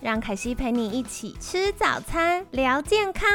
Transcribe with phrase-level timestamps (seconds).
[0.00, 3.28] 让凯西陪你一起吃早餐，聊健康。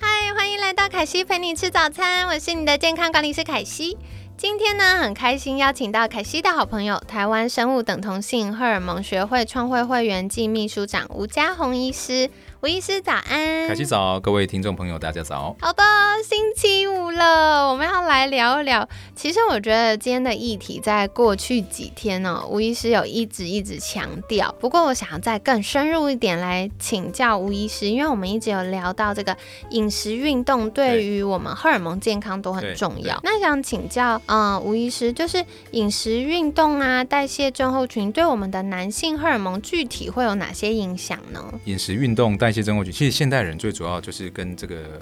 [0.00, 3.98] 嗨，欢迎来到凯西陪你吃早餐，我是你的健康管理师凯西。
[4.38, 12.30] 今天呢，很开心邀请到凯西的好朋友，台湾生物等同性荷尔蒙学会创会会员暨秘书长吴家宏医师。
[12.60, 15.54] 吴医师早安，凯西早，各位听众朋友大家早。
[15.60, 15.82] 好的，
[16.24, 18.88] 星期五了，我们要来聊一聊。
[19.14, 24.52] 其实我觉得今天的议题在过去几天呢，吴医师有一直一直强调。
[24.58, 29.36] 不过我想要再更深入一点来请教吴医师，因为我们一直有聊到这个
[29.70, 33.20] 饮食、运动对于我们荷尔蒙健康都很重要。
[33.22, 41.40] 那想请教，嗯，吴医师，就是饮食、运动啊，代谢症候群对我们的男性荷尔蒙具体会有哪些影响呢？
[41.66, 44.98] 饮食、运动、代代谢症候群，其实现代人最主要就是跟这个。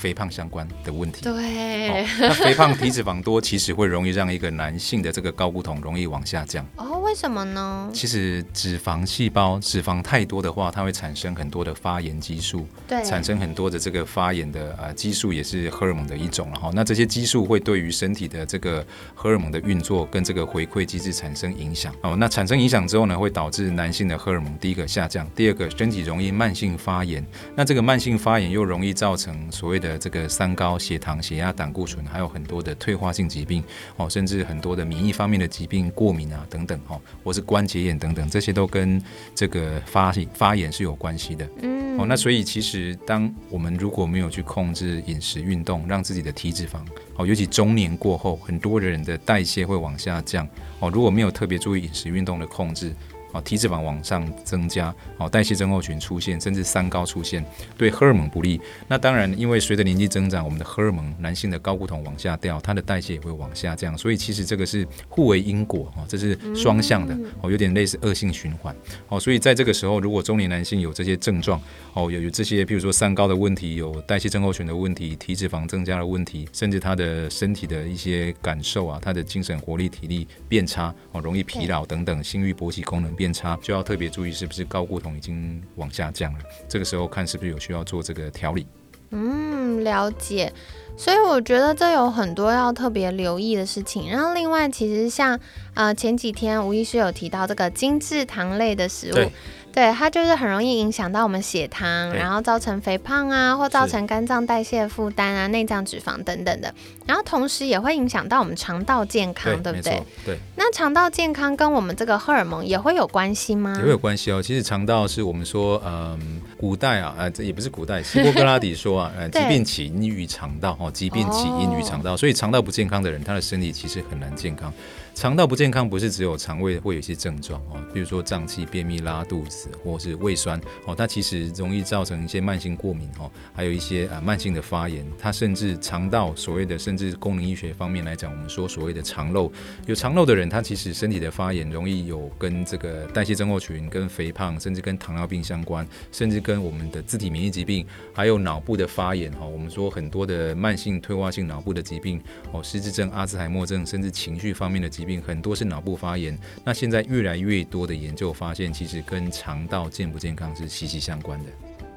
[0.00, 6.66] 肥胖相关的问题，对，那肥胖体脂肪多，其实会容易让一个男性的这个睾固酮容易往下降。
[6.76, 7.90] 哦，为什么呢？
[7.92, 16.70] 其实脂肪细胞脂肪太多的话，它会产生很多的发炎激素，对，产生很多的这个发炎的呃激素，也是荷尔蒙的一种了哈。
[16.72, 18.82] 那这些激素会对于身体的这个
[19.14, 22.16] 荷尔蒙的运作跟这个回馈机制产生影响哦。
[22.16, 27.22] 那产生影响之后呢，会导致男性的荷尔蒙第一个下降，第二个身体容易慢性发炎。
[27.54, 30.70] 那这个慢性发炎又容易造成所谓的这个三高。
[30.80, 33.62] 血糖、血压、胆固醇，还有很多的退化性疾病
[33.96, 39.02] 哦，甚至很多的免疫方面的疾病、过敏啊等等哦，或是关节炎等等，这些都跟
[39.34, 41.46] 这个发发炎是有关系的。
[41.60, 46.78] 嗯，哦，那所以其实当我们如果没有去控制饮食、运动，让自己的体脂肪
[47.16, 50.48] 哦，尤其中年过后，很多人的代谢会往下降
[50.78, 52.94] 哦，如果没有特别注意饮食、运动的控制。
[53.32, 57.44] 哦，体脂肪往上增加，哦，代谢症候群出现，甚至三高出现，
[57.76, 58.60] 对荷尔蒙不利。
[58.88, 63.96] 那当然，因为随着年纪增长，我们的荷尔蒙，男性的睾固酮往下掉，它的代谢也会往下降。
[63.96, 68.74] 所以其实这个是互为因果，哦，这是双向的，哦，有点类似恶性循环。
[69.08, 71.60] 哦，所以在这个时候，如果中年男性有这些症状，
[71.94, 83.14] 哦，有有这些，譬如说三高的问题，有代谢症候群的问题，体脂肪增加的问题，甚至他的身体的一些感受啊，他的精神活力、体力变差，哦，容易疲劳等等，性欲勃起功能。
[83.20, 86.38] 变差就要特别注意，是不是高固酮已经往下降了？
[86.66, 88.66] 这个时候看是不是有需要做这个调理。
[89.10, 90.50] 嗯，了解。
[90.96, 94.10] 所以我觉得这有很多要特别留意的事情。
[94.10, 95.38] 然后另外，其实像
[95.74, 99.30] 呃前几天吴医师有提到这个精致糖类的食物。
[99.72, 106.74] 对它就是很容易影响到我们血糖，然后造成肥胖啊，或造成肝脏代谢负担啊、内脏脂肪等等的。
[107.06, 110.02] 然后同时也会影响到我们肠道健康，对不对？
[110.24, 110.38] 对。
[110.56, 113.74] 那肠道健康跟我们这个荷尔蒙也会有关系吗？
[113.78, 114.42] 也会有关系哦。
[114.42, 124.72] 其实肠道是我们说，嗯，古代啊，呃，这也不是古代，希波克拉底说啊，呃， 疾病起因于肠道，哦，疾病起因于肠道，所以肠道不健康的人，他的身体其实很难健康。
[125.14, 135.06] 肠道不健康不是只有肠胃会有一些症状哦，比如说胀气、便秘、拉肚子，或是胃酸哦，它其实容易造成一些慢性过敏哦，还有一些啊慢性的发炎。
[135.18, 139.52] 它甚至肠道所谓的甚至功能医学方面来讲，我们说所谓的肠漏，
[139.86, 149.44] 有肠漏的人，他其实身体的发炎容易有跟这个代谢症候群、跟肥胖，甚至跟糖尿病相关，甚至跟我们的自体免疫疾病，还有脑部的发炎哈。
[149.44, 152.20] 我们说很多的慢性退化性脑部的疾病
[152.52, 155.20] 哦，失智症、阿兹海默症，甚至情绪方面的疾病。
[155.22, 161.46] 很多是脑部发炎，那现在越来越多的研究发现，其实跟肠道健不健康是息息相关的。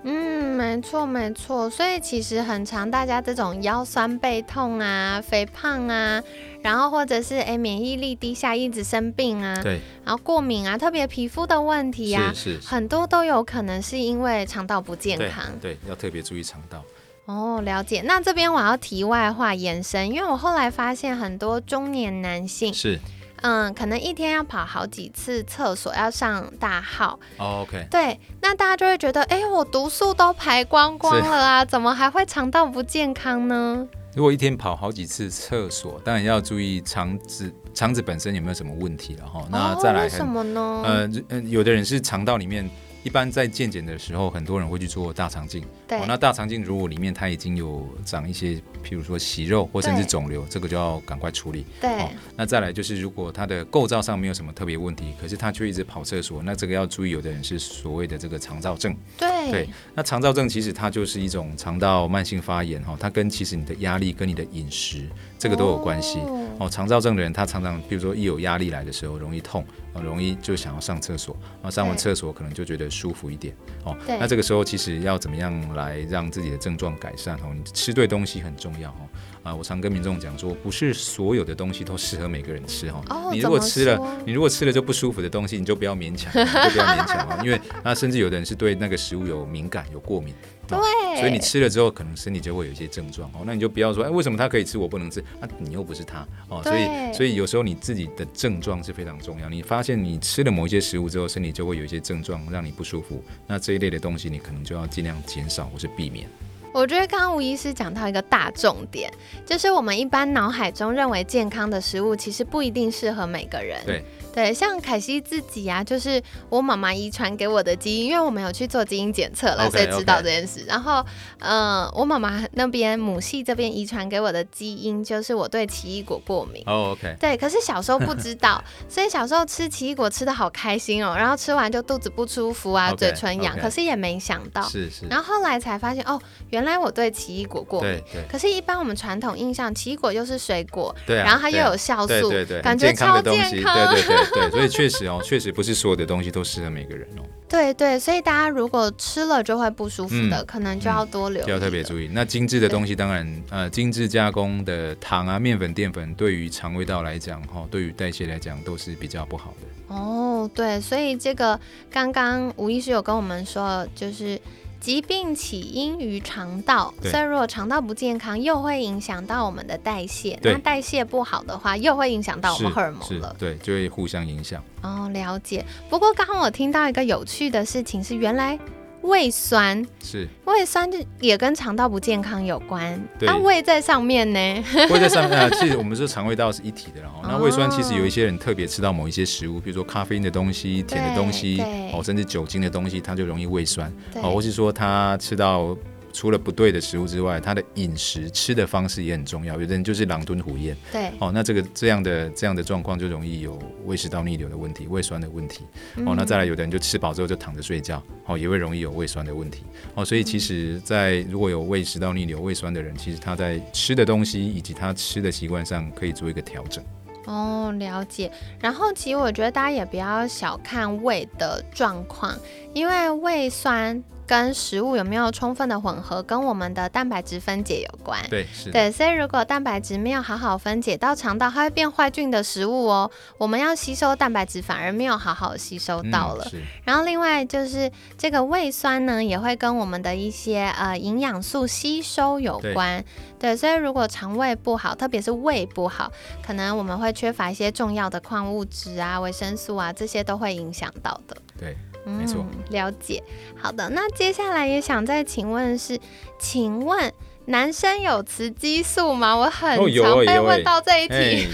[0.06, 6.22] 嗯，没错没错，所以其实很常大家这种腰酸背痛啊、肥胖啊，
[6.62, 16.84] 然后或者是哎免疫力低下一直生病啊，对，然后过敏啊，特别皮肤的问题啊，是是，很多都有可能是因为肠道不健康，对，要特别注意肠道。
[17.26, 18.02] 哦，了解。
[18.06, 23.00] 那这边我要题外话延伸，因为我后来发现很多中年男性是，
[23.42, 27.18] 嗯，可能一天要跑好几次厕所，要上大号。
[27.38, 27.88] OK。
[27.90, 33.88] 对，那大家就会觉得，哎，我毒素都排光光了啊，怎么还会肠道不健康呢？
[34.16, 39.44] 如果一天跑好几次厕所，当然要注意肠子肠子本身有没有什么问题了哈。
[39.50, 41.10] 那再来，为什么呢？
[41.30, 42.70] 呃，有的人是肠道里面。
[43.04, 45.64] 一般在健检的时候，很多人会去做大肠镜。
[45.88, 48.54] 对哦，那大肠镜如果里面它已经有长一些，
[48.84, 51.66] 譬如说息肉或甚至肿瘤，这个就要赶快处理。
[51.82, 58.96] 对哦，那再来就是，如果它的构造上没有什么特别问题，可是它却一直跑厕所，那这个要注意，有的人是所谓的这个肠燥症。
[59.18, 66.20] 对对，那肠燥症其实它就是一种肠道慢性发炎哈，它跟其实你的压力跟你的饮食这个都有关系。
[66.20, 73.56] 哦哦，肠燥症的人他常常，比如说一有压力来的时候，容易痛，哦，容易就想要上厕所，然后上完厕所可能就觉得舒服一点。
[73.84, 77.36] 哦，那这个时候其实要怎么样来让自己的症状改善？
[77.38, 79.10] 哦，你吃对东西很重要哦。
[79.44, 83.04] 啊，我常跟民众讲说，不是所有的东西都适合每个人吃哈。
[83.10, 90.34] 哦你如果吃了，你如果吃了就不舒服的东西，你就不要勉强，就不要勉强啊，因为那甚至有的人是对那个食物有敏感、有过敏。
[90.74, 90.82] 哦
[91.14, 93.44] 对，所以你吃了之后，可能身体就会有一些症状哦。
[93.46, 95.24] 那你就不要说，哎，为什么他可以吃，我不能吃？
[95.40, 96.62] 那、你又不是他哦。
[96.64, 99.50] 所以，所以有时候你自己的症状是非常重要。
[99.50, 106.28] 你发现你吃了某一些食物之后，身体就会有一些症状让你不舒服，那这一类的东西你可能就要尽量减少或是避免。
[106.74, 109.12] 我觉得刚刚吴医师讲到一个大重点，
[109.46, 113.80] 就是我们一般脑海中认为健康的食物，其实不一定适合每个人。
[113.86, 114.04] 对
[114.34, 120.66] 对，像凯西自己啊，就是我妈妈遗传给我的基因，因为我们有去做基因检测了所以知道这件事。
[120.68, 121.06] 然后，
[121.38, 126.64] 嗯、我妈妈那边母系这边遗传给我的基因，就是我对奇异果过敏。
[126.66, 128.60] 哦，OK，对，可是小时候不知道，
[128.90, 136.20] 所以小时候吃奇异果吃的好开心哦，然后吃完就肚子不舒服啊嘴唇痒可是也没想到，是是，然后后来才发现哦，
[136.50, 137.92] 原来我对奇异果过敏。
[137.92, 143.90] 对对可是，一般我们传统印象，奇异果又是水果，对啊，然后它又有酵素，对对对，感觉超健康。
[143.90, 152.10] 对对对对，所以确实哦，确实不是所有的东西都适合每个人哦， 对对所以大家如果吃了就会不舒服的，嗯可能就要多留意、就要特别注意。
[152.12, 159.96] 那精致的东西，当然呃，精致加工的糖啊、面粉、淀粉，对于肠胃道来讲，哈，对于代谢来讲都是比较不好的。
[159.96, 161.60] 哦，对，所以这个
[161.92, 164.40] 刚刚吴医师有跟我们说，就是。
[164.84, 170.38] 疾病起因于肠道，所以如果肠道不健康，又会影响到我们的代谢。
[170.44, 173.34] 那代谢不好的话，又会影响到我们荷尔蒙是了。
[173.40, 174.62] 对，就会互相影响。
[174.82, 175.66] 哦，了解。
[175.90, 178.60] 不过刚刚我听到一个有趣的事情是，原来
[179.04, 183.00] 胃酸，是胃酸就也跟肠道不健康有关。
[183.20, 184.40] 对那、胃在上面呢？
[184.90, 191.62] 胃在上面啊，其实我们说肠胃道是一体的啦，然后那胃酸其实哦有一些人特别吃到某一些食物，比如说咖啡因的东西、甜的东西
[191.94, 193.92] 哦，甚至酒精的东西，它就容易胃酸。
[194.16, 195.78] 哦，或是说他吃到
[196.14, 199.56] 除了不对的食物之外，他的饮食吃的方式也很重要。
[199.56, 205.64] 有的人就是狼吞虎咽，对，哦，那这个这样的这样的状况就容易有胃食道逆流的问题、胃酸的问题。
[206.06, 209.64] 哦，那再来有的人就吃饱之后就躺着睡觉，哦，也会容易有胃酸的问题。
[209.96, 216.84] 哦，所以其实，在如果有胃食道逆流、胃酸的人，其实他在吃的东西以及他吃的习惯上可以做一个调整。
[217.26, 218.30] 哦，了解。
[218.60, 222.38] 然后其实我觉得大家也不要小看胃的状况，
[222.74, 228.20] 因为胃酸跟食物有没有充分的混合，跟我们的蛋白质分解有关。
[228.32, 233.12] 对，是，对，所以如果蛋白质没有好好分解到肠道，它会变坏菌的食物哦。
[233.38, 236.44] 我们要吸收蛋白质，反而没有好好吸收到了。
[236.46, 243.06] 嗯、是然后另外就是这个胃酸呢，也会跟我们的一些呃营养素吸收有关。
[243.38, 246.12] 对，所以如果肠胃不好，特别是胃不好，
[246.44, 251.38] 可能我们会缺乏一些重要的矿物质啊、维生素啊，这些都会影响到的。
[251.60, 252.60] 对，没错、嗯。
[252.70, 253.22] 了解。
[253.56, 256.00] 好的，那接下来也想再请问是，
[256.40, 257.12] 请问
[257.46, 259.36] 男生有雌激素吗？
[259.36, 261.14] 我很常被问到这一题。
[261.14, 261.48] 哎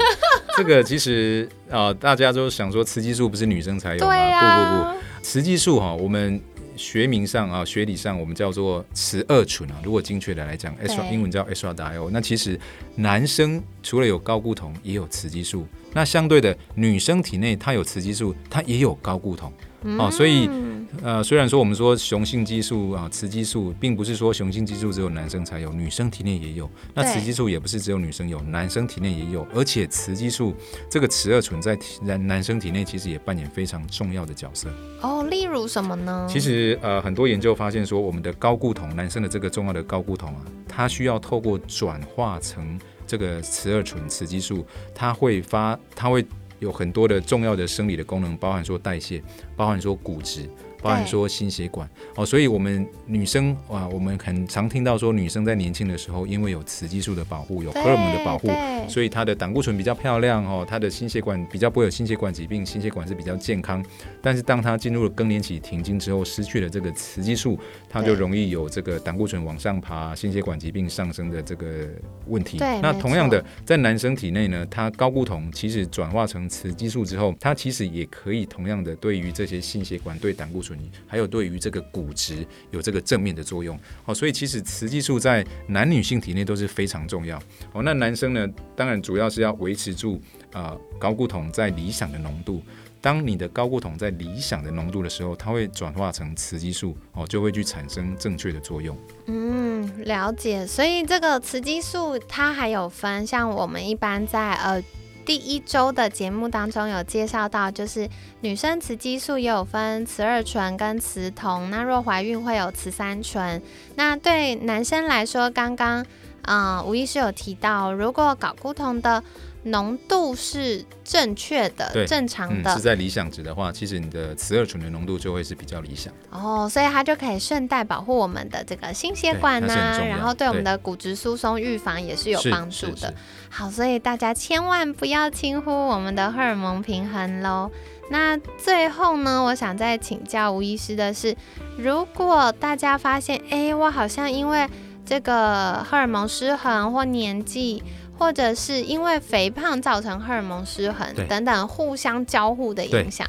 [0.57, 4.83] 这个其实啊、呃大家都想说雌激素不是女生才有吗？
[4.83, 6.41] 不不不，雌激素哈，我们
[6.75, 9.75] 学名上啊，学理上我们叫做雌二醇啊。
[9.83, 10.75] 如果精确的来讲
[11.11, 12.09] 英文叫 estradiol。
[12.11, 12.59] 那其实
[12.95, 15.65] 男生除了有睾固酮，也有雌激素。
[15.93, 19.51] 那相对的，女生体内它有雌激素，它也有高固酮。
[19.97, 26.69] 哦，所以嗯呃，虽然说我们说雄性激素啊，雌激素，并不是说雄性激素只有男生才有，女生体内也有。
[26.93, 29.47] 那雌激素也不是只有女生有，男生体内也有。
[29.55, 30.53] 而且雌激素
[30.89, 34.69] 这个雌二醇在体男男生体内其实也扮演非常重要的角色。
[35.01, 36.27] 哦，例如什么呢？
[36.29, 42.77] 其实呃，很多研究发现说，我们的高固酮，男生的这个重要的高固酮啊，它需要透过转化成
[43.09, 44.63] 这个雌二醇雌激素，
[44.93, 46.23] 它会发，它会
[46.59, 49.19] 有很多的重要的生理的功能，包含说代谢，
[49.55, 50.47] 包含说骨质。
[50.81, 58.49] 包含说心血管哦，所以我们女生啊，我们很常听到说，女生在年轻的时候，因为有雌激素的保护，有荷尔蒙的保护，
[58.87, 63.83] 所以她的胆固醇比较漂亮哦，她的心血管比较不会有心血管疾病，心血管是比较健康。
[64.21, 67.59] 但是当她进入了更年期停经之后，失去了这个雌激素，
[67.89, 71.89] 她就容易有这个胆固醇往上爬，心血管疾病上升的这个
[72.27, 72.57] 问题。
[72.81, 80.68] 那同样的，在男生体内呢，他高固酮其实转化成雌激素之后，它其实也可以同样的对于这些心血管对胆固醇。
[81.07, 83.79] 还有对于这个骨质有这个正面的作用。
[84.05, 87.37] 哦，所以其实雌激素在男女性体内都是非常重要。
[87.71, 90.21] 哦，那男生呢，当然主要是要维持住
[90.51, 92.61] 啊高固酮在理想的浓度。
[93.01, 98.97] 当你的高固酮在理想的浓度的时候，它会转化成雌激素，哦，就会去产生正确的作用。
[99.27, 100.67] 嗯，了解。
[100.67, 104.83] 所以这个雌激素它还有分，像我们一般在呃
[105.25, 108.09] 第一周的节目当中有介绍到，就是
[108.41, 111.69] 女生雌激素也有分雌二醇跟雌酮。
[111.69, 113.61] 那若怀孕会有雌三醇。
[113.95, 116.03] 那对男生来说，刚刚
[116.43, 119.23] 嗯吴医师有提到，如果睾固酮的
[119.63, 133.13] 浓度是正确的、正常的，是在理想值的话，其实你的雌二醇的浓度就会是比较理想的哦，所以它就可以顺带保护我们的这个心血管呐，然后对我们的骨质疏松预防也是有帮助的。
[133.49, 137.69] 好，所以大家千万不要轻忽我们的荷尔蒙平衡喽。
[138.09, 141.35] 那最后呢，我想再请教吴医师的是，
[141.77, 144.67] 如果大家发现，哎，我好像因为
[145.05, 147.83] 这个荷尔蒙失衡或年纪。
[148.19, 153.25] 或者是因为肥胖造成荷尔蒙失衡等等互相交互的影响，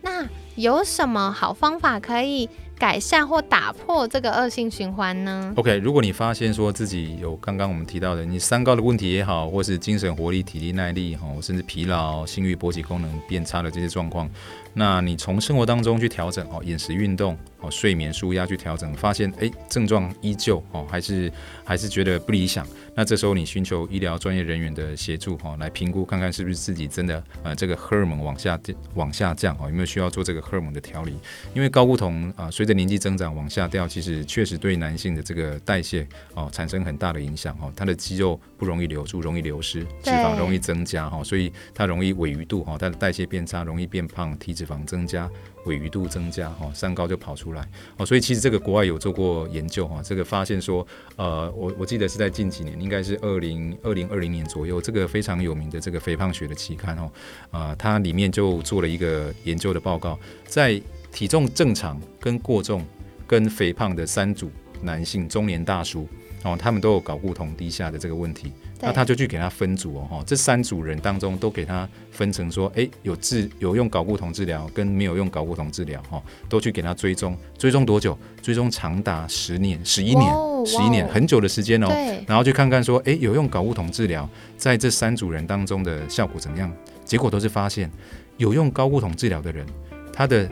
[0.00, 14.28] 那有什么好方法可以改善或打破这个恶性循环呢？OK，如果你发现说自己有刚刚我们提到的你三高的问题也好，或是精神活力、体力耐力哈，甚至疲劳、性欲、勃起功能变差的这些状况，
[14.74, 17.36] 那你从生活当中去调整哦，饮食、运动。
[17.62, 21.30] 哦，睡眠、舒压去调整，发现哎，症状依旧哦，还是
[21.62, 22.66] 还是觉得不理想。
[22.94, 28.58] 那这时候你寻求医疗专业人员的协助哦，来评估看看是不是自己真的呃这个荷尔蒙往下
[28.94, 31.12] 往下降哦，有没有需要做这个荷尔蒙的调理？
[31.52, 45.30] 因为高固酮啊，随着年纪增长往下掉，其实确实对男性的这个代谢哦产生很大的影响哦，他的肌肉不容易留住，容易流失，脂肪容易增加哈，所以它容易尾余度哈，它的代谢变差，容易变胖，体脂肪增加。
[45.66, 50.86] 尾鱼度增加，哈，三高就跑出来，哦，所以其实这个国外有做过研究，哈，这个发现说，
[51.16, 57.12] 呃，我我记得是在近几年，应该是二零二零二零年左右，这个非常有名的这个肥胖学的期刊，哦，
[57.50, 60.80] 啊，它里面就做了一个研究的报告，在
[61.12, 62.82] 体重正常、跟过重、
[63.26, 64.50] 跟肥胖的三组
[64.80, 66.08] 男性中年大叔。
[66.42, 68.50] 哦，他们都有睾固酮低下的这个问题，
[68.80, 78.18] 那他就去给他分组哦，哈，这三组人当中都给他分成说，哎，有治有用睾固酮治疗跟没有用睾固酮治疗，哈，都去给他追踪，追踪多久？
[78.42, 80.32] 追踪长达十年、十一年、
[80.64, 81.88] 十一年，很久的时间哦。
[82.26, 86.72] 然后去看看说，哎，有用睾固酮治疗在这三组人当中的效果怎么样？
[87.04, 87.90] 结果都是发现，
[88.38, 89.66] 有用睾固酮治疗的人，
[90.12, 90.50] 他的。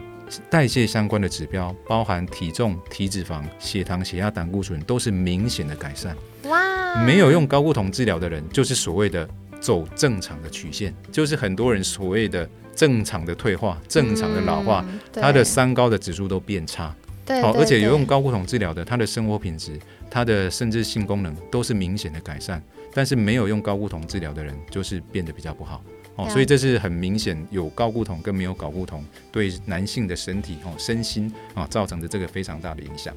[0.50, 6.14] 代谢相关的指标，包含体重、体脂肪、血糖、血压、胆固醇，都是明显的改善。
[6.42, 6.67] 哇！
[7.04, 9.28] 没有用高固酮治疗的人，就是所谓的
[9.60, 16.94] 走正常的曲线，就是很多人所谓的正常的退化、正常的老化，他的三高的指数都变差。
[17.24, 19.78] 对，好，而且有用高固酮治疗的，他的生活品质、
[20.10, 22.62] 他的甚至性功能都是明显的改善。
[22.94, 25.84] 但是没有用高固酮治疗的人，就是变得比较不好。
[26.16, 33.14] 哦，所以这是很明显有高固酮跟没有高固酮对男性的身体哦身心啊造成的这个非常大的影响。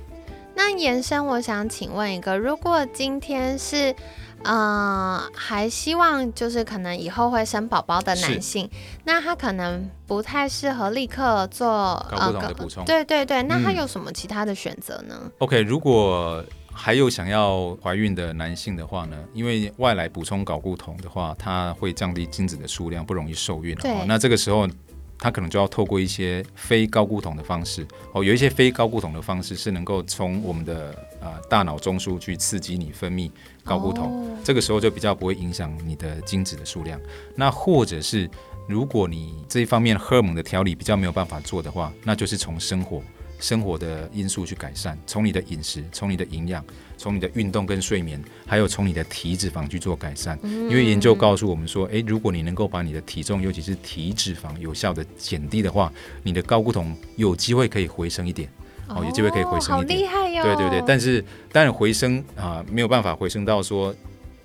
[0.56, 3.96] 那延伸，我想请问一个，如果今天是
[4.44, 8.70] 呃还希望就是可能以后会生宝宝的男性，
[9.06, 12.86] 那他可能不太适合立刻做高固酮的补充。
[12.86, 16.44] 对对对，那他有什么其他的选择呢？OK，如果
[16.74, 23.76] 还有想要怀孕的男性的话呢，因为外来补充睾固酮的话，它会降低精子的数量，不容易受孕。
[23.76, 24.68] 对，那这个时候
[25.22, 27.88] 他可能就要透过一些非高固酮的方式。
[28.12, 33.30] 哦，有一些非高固酮的方式是能够从我们的呃大脑中枢去刺激你分泌
[33.64, 37.00] 高固酮，这个时候就比较不会影响你的精子的数量。
[37.36, 38.28] 那或者是
[38.68, 43.02] 如果你这一方面荷尔蒙的调理比较没有办法做的话，那就是从生活。
[43.40, 46.64] 生活的因素去改善，从你的饮食，从你的营养，
[47.02, 50.38] 从你的运动跟睡眠，还有从你的体脂肪去做改善。
[50.44, 55.92] 因为研究告诉我们说，诶，如果你能够把你的体重，尤其是体脂肪有效的减低的话，
[56.22, 58.48] 你的高固酮有机会可以回升一点，
[58.88, 60.44] 哦，有机会可以回升一点，好厉害哟！
[60.44, 63.96] 对对对，但是当然回升啊，没有办法回升到说。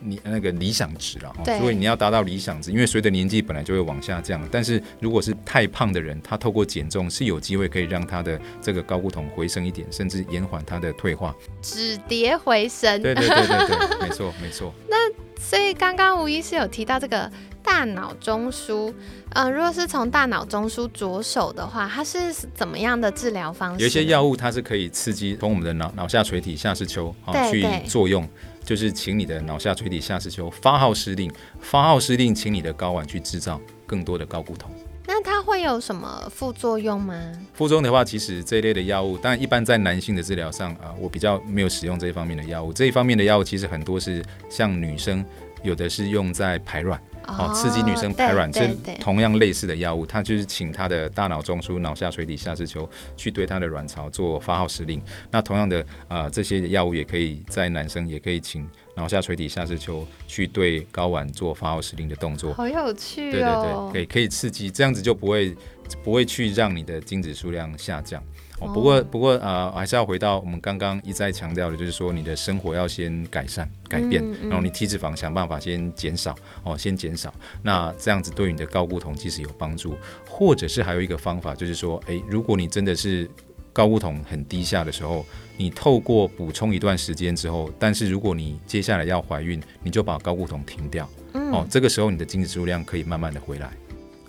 [0.06, 4.40] 你那个理想值了，所以你要达到理想值，因为随着年纪本来就会往下降。
[4.52, 13.02] 但是如果是太胖的人，他透过减重是有机会可以让他的这个高固酮回升一点，甚至延缓他的退化，止跌回升。
[13.02, 14.72] 对对对对对，没错没错。
[14.88, 14.96] 那
[15.40, 17.30] 所以刚刚吴医师有提到这个
[17.62, 18.94] 大脑中枢，
[19.30, 23.82] 嗯，如果是从大脑中枢着手的话，它是怎么样的治疗方式？
[23.82, 28.28] 有一些药物它是可以刺激从我们的脑脑下垂体下视丘啊去作用。
[28.66, 34.68] 就是请你的脑下垂体下视丘发号施令，发号施令，请你的睾丸去制造更多的睾固酮。
[35.06, 37.14] 那它会有什么副作用吗？
[37.54, 42.72] 副作用的话，其实这一类的药物，当然一般在男性的治疗上啊，我比较没有使用这一方面的药物。
[42.72, 44.20] 这一方面的药物其实很多是
[44.50, 45.24] 像女生，
[45.62, 47.00] 有的是用在排卵。
[47.26, 48.68] 哦，刺激女生排卵，这
[49.00, 55.02] 同样类似的药物，它就是请她的大脑中枢、脑下垂体下视丘去对她的卵巢做发号施令。
[55.30, 62.52] 那同样的，呃，这些药物也可以在男生也可以请脑下垂体下视丘去对睾丸做发号施令的动作。
[62.54, 63.90] 好有趣哦！
[63.92, 65.54] 对对对，可以可以刺激，这样子就不会
[66.02, 68.22] 不会去让你的精子数量下降。
[68.58, 77.32] 哦，不过不过呃，还是要回到我们刚刚一再强调的，就是说你的生活要先改善改变，然后你体脂肪想办法先减少哦，先减少。
[77.62, 79.94] 那这样子对你的高固酮其实有帮助，
[80.28, 83.28] 或者是还有一个方法，就是说，诶，如果你真的是
[83.74, 85.24] 高固酮很低下的时候，
[85.58, 93.70] 你透过补充一段时间之后，但是如果你接下来要怀孕，你就把高固酮停掉，哦，这个时候你的精子数量可以慢慢的回来。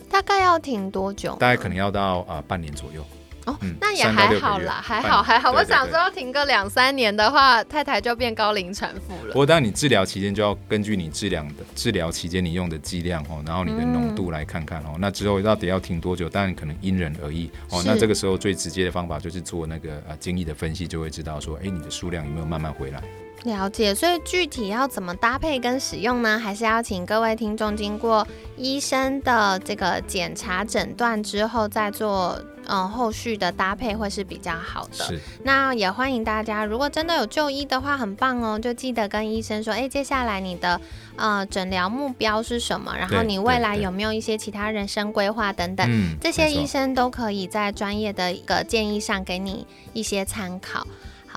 [0.10, 1.36] 大概要停多久？
[1.40, 3.06] 大概可能要到啊半年左右。
[3.48, 5.52] 哦，那也还好啦，还好还好。
[5.52, 9.32] 我想说，停个两三年的话，太太就变高龄产妇了。
[9.32, 14.98] 不过，当你治疗期间就要根据你治疗的治疗期间你用的剂量哦，然后你的浓度来看看哦。
[15.00, 16.28] 那之后到底要停多久？
[16.28, 17.82] 当然可能因人而异哦。
[17.86, 23.02] 那这个时候最直接的方法就是做那个呃精液的分析，就会知道说，哎，你的数量有没有慢慢回来。
[23.44, 26.38] 了解，所以具体要怎么搭配跟使用呢？
[26.38, 28.28] 还是要请各位听众经过
[28.58, 35.06] 医生的这个检查诊断之后再做，嗯，后续的搭配会是比较好的。
[35.06, 35.20] 是。
[35.44, 40.80] 那也欢迎大家，如果真的有就医的话，很棒哦，就记得跟医生说，哎，接下来你的
[41.16, 42.96] 呃诊疗目标是什么？
[42.98, 50.86] 然后你未来有没有一些其他人生规划等等，这些医生都可以在专业的一个建议上给你一些参考。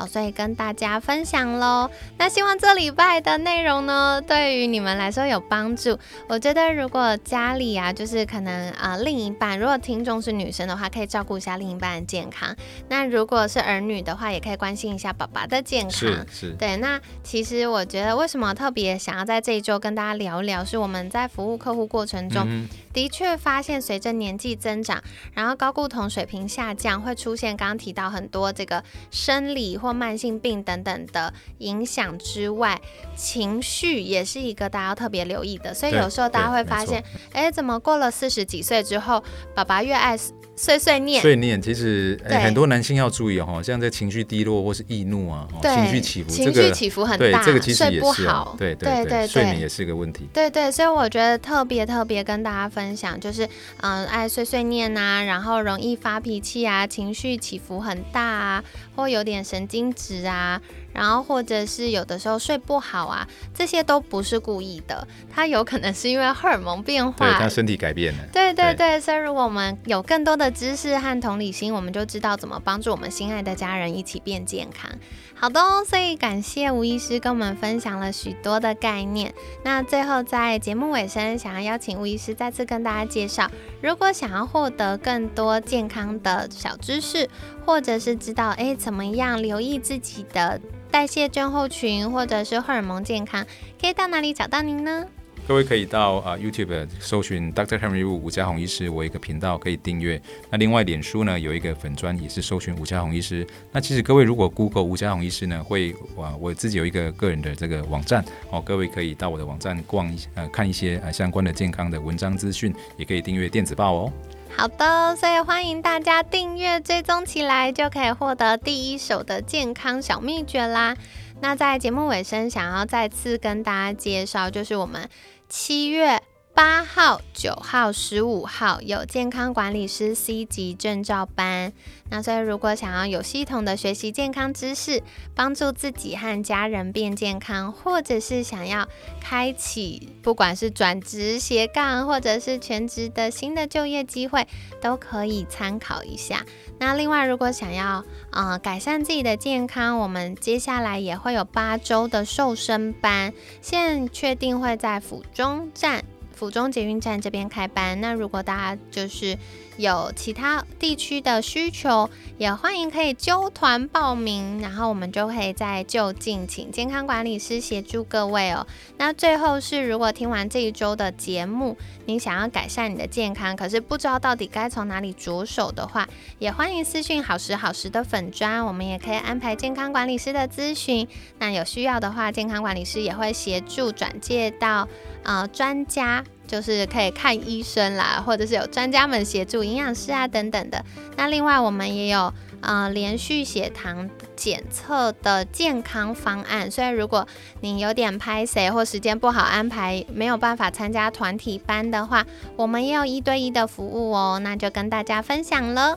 [0.00, 1.90] 好，所以跟大家分享喽。
[2.16, 5.98] 那希望这礼拜的内容呢，对于你们来说有帮助。
[6.26, 12.56] 我觉得如果家里啊，就是可能啊，另一半如果听众是女生的话，可以照顾一下另一半的健康。
[12.88, 15.90] 那如果是儿女的话，也可以关心一下爸爸的健康。
[15.90, 16.50] 是是。
[16.52, 22.66] 对，那其实我觉得为什么特别想要在这一周跟大家聊聊，是我们在服务客户过程中。
[22.92, 25.00] 的确发现，随着年纪增长，
[25.34, 32.80] 然后高固酮水平下降，会出现刚刚提到很多这个生理或慢性病等等的影响之外，
[33.16, 35.72] 情绪也是一个大家要特别留意的。
[35.74, 39.22] 所以有时候大家会发现，哎，怎么过了四十几岁之后，
[39.54, 40.18] 爸爸越爱。
[40.60, 50.28] 碎碎念，碎念，其实很多男性要注意哦，像在情绪低落或是易怒啊，情绪起伏，情绪起伏很大，这个其实也是，对对对，睡眠也是个问题。
[50.34, 58.62] 对对，所以我觉得特别特别跟大家分享，就是嗯，爱碎碎念啊，然后容易发脾气啊，情绪起伏很大啊，
[58.94, 60.60] 或有点神经质啊。
[60.92, 68.20] 然后或者是有的时候睡不好啊，这些都不是故意的，它有可能是因为荷尔蒙变化，对他身体改变了。
[68.32, 74.90] 对对对，所以如果我们有更多的知识和同理心，我们就知道怎么帮助我们心爱的家人一起变健康。
[75.34, 79.32] 好的，所以感谢吴医师跟我们分享了许多的概念。
[79.64, 83.50] 那最后在节目尾声，想要邀请吴医师再次跟大家介绍，
[83.80, 87.26] 如果想要获得更多健康的小知识，
[87.64, 90.60] 或者是知道哎怎么样留意自己的。
[90.90, 93.46] 代谢症候群或者是荷尔蒙健康，
[93.80, 95.06] 可以到哪里找到您呢？
[95.50, 97.76] 各位可以到啊 YouTube 搜寻 Dr.
[97.76, 100.22] Henry Wu 吴家宏医师，我一个频道可以订阅。
[100.48, 103.44] 那另外脸书呢有一个粉砖也是搜寻吴家宏医师。
[103.72, 114.12] 那其实各位如果 Google 吴家宏医师呢，会啊我自己有一个个人的这个网站哦，各位可以到我的网站逛一呃看一些呃相关的健康的文章资讯，也可以订阅电子报哦。
[114.56, 120.96] 好的，所以欢迎大家订阅追踪起来，就可以获得第一手的健康小秘诀啦。
[121.42, 125.08] 那在节目尾声，想要再次跟大家介绍，就是我们
[125.50, 126.22] 七月。
[126.52, 131.72] 八号、九号、十五号有健康管理师 C 级证照班，
[132.10, 135.02] 那所以如果想要有系统的学习健康知识，
[135.34, 138.86] 帮助自己和家人变健康，或者是想要
[139.20, 144.46] 开启不管是转职斜杠或者是全职的新的就业机会，
[144.82, 146.44] 都可以参考一下。
[146.78, 153.32] 那另外，如果想要呃改善自己的健康，我们接下来也会有八周的瘦身班，
[153.62, 156.04] 现确定会在府中站。
[156.40, 159.36] 府中捷运站这边开班，那如果大家就是
[159.80, 168.66] 有其他地区的需求，也欢迎可以揪团报名，然后我们就可以在就近请健康管理师协助各位哦。
[168.98, 176.06] 那最后是，如果听完这一周的节目，你想要改善你的健康，可是不知道到底该从哪里着手的话，
[176.38, 181.08] 也欢迎私讯好时好时的粉砖，我们也可以安排健康管理师的咨询。
[181.38, 184.86] 那有需要的话，健康管理师也会协助转介到
[185.22, 186.22] 呃专家。
[186.50, 190.84] 就是可以看医生啦，或者是有专家们协助，营养师啊等等的。
[191.16, 197.24] 那另外我们也有呃连续血糖检测的健康方案，所以如果
[197.60, 205.96] 你有点拍谁或时间不好安排，没有办法参加团体班的话，我们也有一对一的服务哦，那就跟大家分享了。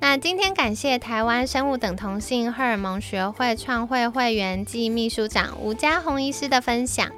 [0.00, 7.10] 那今天感谢台湾生物等同性荷尔蒙学会创会会员暨秘书长吴家宏医师的分享。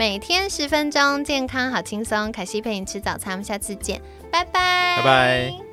[0.00, 2.32] 每天十分钟，健康好轻松。
[2.32, 4.00] 凯西陪你吃早餐，我们下次见，
[4.32, 5.69] 拜拜，拜拜。